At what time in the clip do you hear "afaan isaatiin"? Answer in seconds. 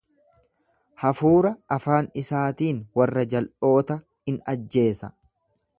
1.75-2.81